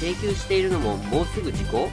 [0.00, 1.88] 請求しているのももうすぐ時効。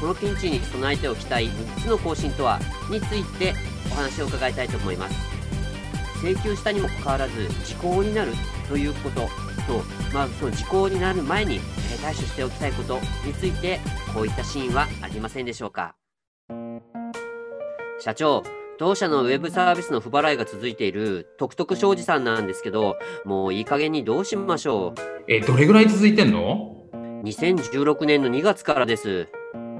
[0.00, 2.58] このピンチに備えておきたい3つの更新とは
[2.90, 3.54] について
[3.92, 5.14] お話を伺いたいと思います。
[6.20, 8.32] 請求したにもかかわらず時効になる
[8.68, 9.28] ということと、
[10.12, 11.60] まあ、その時効になる前に
[12.02, 13.78] 対処しておきたいことについて
[14.12, 15.94] こういったシーンはありませんでしょうか。
[18.00, 18.42] 社長
[18.78, 25.00] 当社のウェブサービスの不払いが続いている徳徳商事さんなんですけどもういい加減にどうしましょう。
[25.28, 26.81] えどれぐらい続いてんの？
[27.22, 29.28] 2016年の2月からです。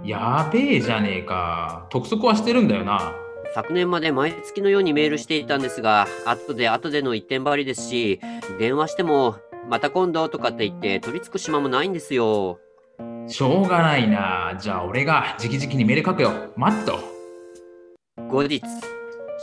[0.05, 1.87] やべえじゃねえか。
[1.91, 3.15] 督促はしてるんだよな。
[3.55, 8.19] 昨年まで毎月のようにメールしていたんですが後で後での一点張りですし
[8.59, 9.37] 電話しても
[9.69, 12.61] また今度とかって言って取り付く島もないんですよ。
[13.27, 14.57] しょうがないな。
[14.61, 16.31] じゃあ俺が直々にメール書くよ。
[16.57, 17.01] 待っと。
[18.31, 18.63] 後日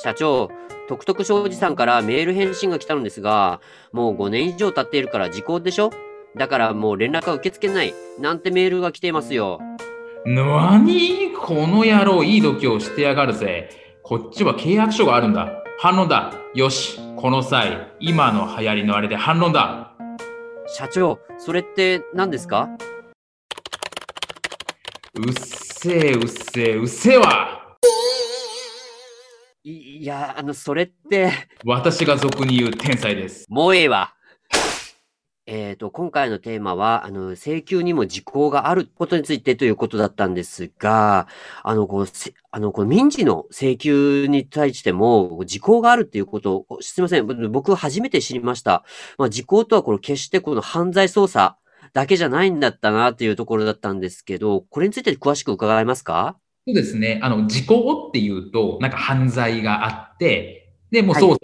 [0.02, 0.50] 社長
[0.88, 3.60] 徳徳商事さんからメール返信が来たのですが
[3.92, 5.92] もう5年以上経っているから時効でしょ？
[6.38, 7.94] だからもう連絡は受け付けない。
[8.20, 9.60] なんてメールが来ていますよ。
[10.26, 13.70] なにこの野郎いい度胸してやがるぜ。
[14.04, 15.52] こっちは契約書があるんだ。
[15.80, 16.34] 反論だ。
[16.54, 17.00] よし。
[17.16, 19.94] この際、今の流行りのあれで反論だ。
[20.68, 22.70] 社長、それって何ですか？
[25.16, 27.78] うっせえ、うっせえ、うっせえわ
[29.64, 31.32] いや、あの、それって。
[31.66, 33.46] 私が俗に言う天才です。
[33.50, 34.14] もうええわ。
[35.52, 41.28] えっ、ー、と、今回のテーマは、あの、請求にも時効があることについてということだったんですが、
[41.64, 42.08] あの、この、
[42.52, 48.86] あの、この民事の請求に対しても、時効があるっていうことを、すみません、僕初めて知りました。
[49.18, 51.58] まあ、時効とはこれ決してこの犯罪捜査
[51.94, 56.38] だけじゃないんだったなっていうところだったんですけど、これについて詳しく伺えますか？
[56.68, 57.20] そうですね。
[57.24, 61.38] あの、時効っていうと、なんか犯罪があって、で、もう捜査が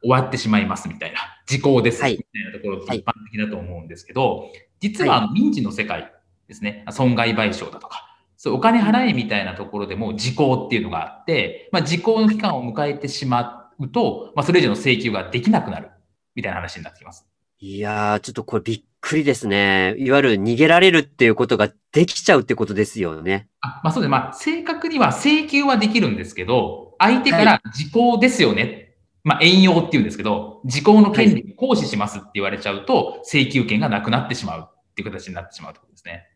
[0.00, 1.18] 終わってしまいますみたいな。
[1.18, 6.12] はい時効です、みたいなところが一般的だと思うんですけど、実はあの民事の世界
[6.46, 15.90] ですね、損害賠償だとか、そうお金払えみたいなところでも時効っていうのがあって、まあ、時効の期間を迎えてしまうと、まあ、それ以上の請求ができなくなる
[16.36, 17.26] みたいな話になってきます。
[17.58, 19.96] いやー、ちょっとこれびっくりですね。
[19.98, 23.48] いわゆる逃げられるっていうことができちゃうってことですよね。
[23.60, 24.08] あまあそうです。
[24.08, 28.89] まあ正確には請求はできるんですけど、相手から時効ですよね
[29.22, 36.26] まあ、遠用っていうんですけど、時効の権利を行使しますって言われちゃうと、請求権がなくなってしまうっていう形になってしまうところですね。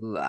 [0.00, 0.24] うわ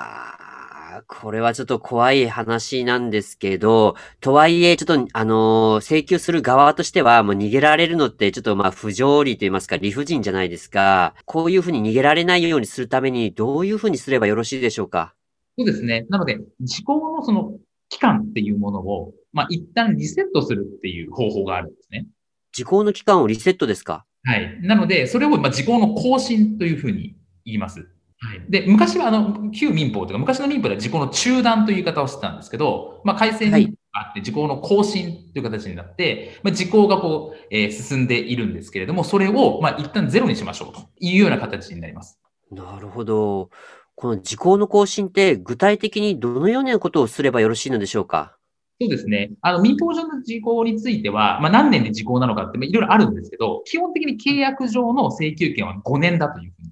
[0.99, 11.13] ー、これはちょっと怖い話なんですけど、とはいえ、ちょっと、あのー、請求する側としては、もう逃げられるのって、ちょっとまあ、不条理と言いますか、理不尽じゃないですか。
[11.25, 15.13] こういうふうに逃げられないようにするために、どういうふうにすればよろしいでしょうか？
[15.55, 16.07] そうですね。
[16.09, 17.51] なので、時効のその
[17.89, 22.07] 期間っていうものを、まあ、一旦リセットするっていう方法があるんですね。
[22.51, 24.05] 時効の期間をリセットですか？
[24.23, 24.59] はい。
[24.61, 27.87] なので、それを、まあ、時効の更新というふうに言います。
[28.21, 28.41] はい。
[28.49, 42.19] で、昔は、あの、旧民法というか、昔の民法では時効の中断という言い方をしてたんですけど、まあ、改正にあって、時効の更新という形になって、まあ、時効がこう、えー、進んでいるんですけれども、それを、まあ、一旦ゼロにしましょうというような形になります。
[42.51, 43.51] なるほど。
[43.99, 48.37] この時効の更新って具体的にどのようなことをすればよろしいのでしょうか？
[48.79, 49.31] そうですね。
[49.41, 56.71] あの、民法上の時効については、まあ、何年で時効なのかって、まあ、いろいろあるんですけど、基本的に契約上の請求権は5年だというふうに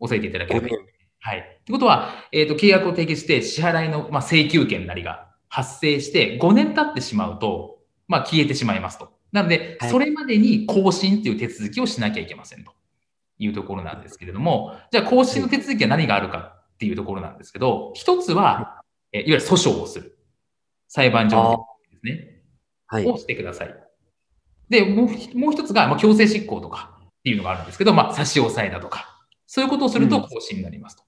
[0.00, 0.74] 押さえていただければいい。
[1.20, 1.38] はい。
[1.38, 9.08] ってことは、えっ、ー、と、契約を締結して支払いの、まあ、請求権なりが発生して5年経ってしまうと、まあ、消えてしまいますと。
[9.32, 12.74] なので、それまでに更新っていう手続きをしなきゃいけませんとい
[13.48, 16.38] うところなんですけれども、じゃあ更新の手続きは何があるか
[16.74, 18.82] っていうところなんですけど、一つは、
[19.12, 20.18] えいわゆる訴訟をする。
[20.88, 22.42] 裁判所ですね。
[22.86, 23.06] はい。
[23.06, 23.74] をしてください。
[24.68, 31.02] で、もうもう一つが、まあ、強制執行とかっていうのがあるんですけど、まあ、差し押さえだとか、そういうことをすると更新になりますと。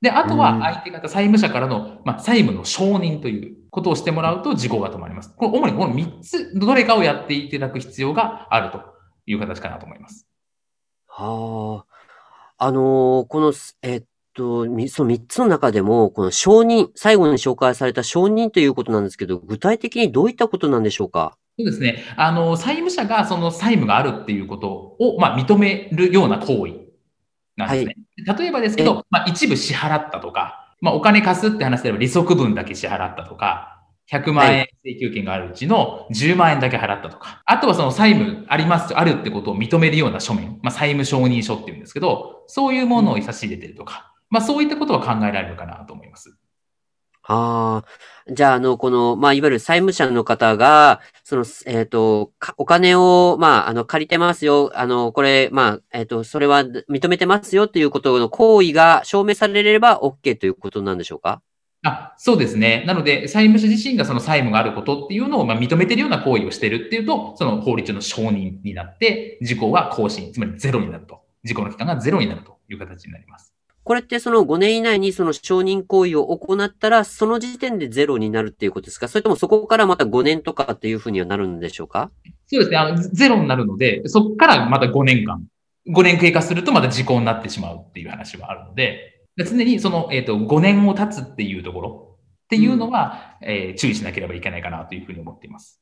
[0.00, 5.34] で、あとは相手方、債務者からの、まあ、債務の承認ということをしてもらうと時効が止まります。
[5.34, 8.82] これ主にこの3つ、どれかをやっていただく必要があると
[9.26, 10.26] いう形かなと思います。
[11.18, 11.84] は
[12.58, 12.66] あ。
[12.66, 13.52] あのー、この、
[13.82, 14.04] えっ
[14.34, 21.38] と、その3つの中でも、この承認、最後に紹介された承認ということなんですけど、具体的にどういったことなんでしょうか？
[21.58, 22.04] そうですね。
[22.16, 26.74] あの、債務者がその債務があるっていうことを、まあ、認めるような行為
[27.56, 27.96] なんですね。
[28.38, 33.75] 例えばですけど、まあ、一部支払ったとか、まあ、お金貸すって話であれば利息分だけ支払ったとか、
[34.10, 46.36] 100万円請求権があるうちの10万円だけ払ったとか、あとはその債務あります、あるってことを認めるような書面、まあ、債務承認書っていうんですけど、そういうものを差し入れてるとか、まあ、そういったことは考えられるかなと思います。
[47.28, 48.32] ああ。
[48.32, 54.70] じゃあ、あの、この、まあ、いわゆる債務者の方が、その、えっ、ー、と、お金を、まあ、あの、借りてますよ。
[54.74, 61.42] あの、これ、まあ、えっ、ー、と、それは認めてますよっていうことの行為が証明されれば OK ということなんでしょうか？
[61.86, 62.84] あそうですね。
[62.86, 71.20] なので、債務者自身がその債務があることっていうのを、まあ、認めてるような行為をしてるっていうと、その法律の承認になって、事項は更新、つまりゼロになると。
[71.44, 73.52] 事項の期間がゼロになるという形になります。
[73.84, 79.06] これってその5年以内にその承認行為を行ったら、その時点でゼロになるっていうことですか？
[79.06, 82.10] それともそこからまた5年とかっていうふうにはなるんでしょうか？
[82.48, 82.76] そうですね。
[82.78, 85.40] あの、ゼロになるので、そこからまた5年間、
[85.88, 95.80] 5年経過するとまた時効になってしまうっていう話はあるので、常にその、えっ、ー、と、5年を経つっていうところっていうのは、うん、えー、注意しなければいけないかなというふうに思っています。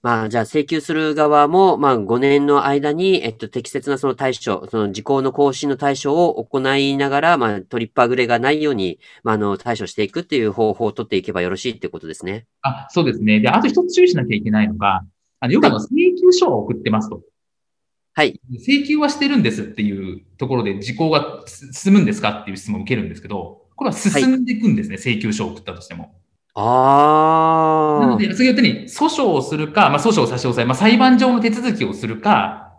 [0.00, 12.46] まあ、じゃあ請求する側も、まあ、5年の間に、えっと、適切なその対処、その時効の更新の対処を行いながら、まあ、トリッパーグレがないように、まあ、あの、対処していくっていう方法を取っていけばよろしいってことですね。
[12.62, 13.40] あ、そうですね。
[13.40, 15.02] で、あと一つ注意しなきゃいけないのが、
[15.40, 17.22] あの、よくあの、請求書を送ってますと。
[18.18, 18.40] はい。
[18.50, 26.16] 請求はしてるんですっていうところで、時効が進むんですかっていう質問を受けるんですけど、これは進んでいくんですね、はい、請求書を送ったとしても。
[26.54, 28.06] ああ。
[28.06, 32.72] なので、先ほど言ったように、訴訟をするか、まあ、訴訟を差し押さえ、まあ、裁判上の手続きをするか、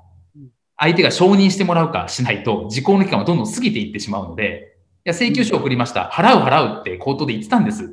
[0.76, 6.10] 相手が承認してもらうかしないと、時効の期間はどんどん過ぎていってしまうので、いや、請求書を送りました。
[6.12, 7.88] 払う払うって口頭で言ってたんですっ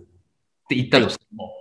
[0.69, 1.53] て言ったとしても、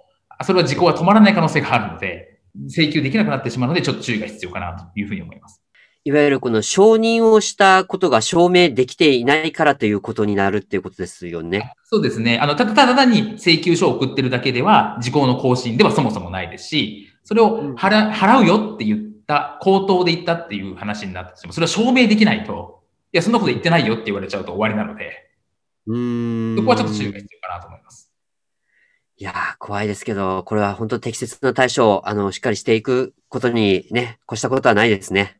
[0.43, 5.61] それは時効は止まらない可能性があるので、請求できなくなってしまうので、ちょっと注意が必要かなというふうに思います。
[6.07, 11.73] いわゆるこの承認をしたことが証明できていないからということになるっていうことですよね。
[11.83, 12.37] そうですね。
[12.37, 25.31] あの、ただただ単に請求書を送ってるだけでは、時効の更新ではそもそもないですし、それを払,、払うよって言った、口頭で言ったっていう話になっても、それは証明できないと、いや、そんなこと言ってないよって言われちゃうと終わりなので、
[25.87, 26.55] うん。
[26.55, 28.11] そこはちょっと注意が必要かなと思います。
[29.17, 35.39] いやー、怖いですけど、これは本当適切な対処を、あの、しっかりしていくことにね、越したことはないですね。